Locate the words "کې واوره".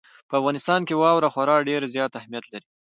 0.87-1.29